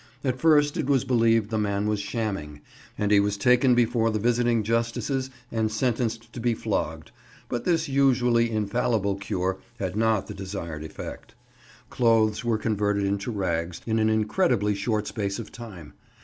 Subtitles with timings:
[0.23, 2.61] At first it was believed the man was shamming,
[2.97, 7.11] and he was taken before the visiting justices and sentenced to be flogged,
[7.49, 11.35] but this usually infallible cure had not the desired effect.
[11.91, 15.93] Clothes were converted into rags in an incredibly short space of time.